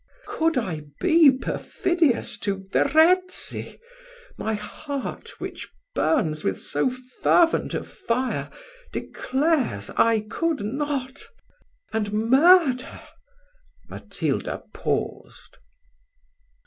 [0.25, 3.79] Could I be perfidious to Verezzi,
[4.35, 8.49] my heart, which burns with so fervent a fire,
[8.91, 11.27] declares I could not,
[11.93, 12.99] and murder"
[13.91, 15.57] Matilda paused.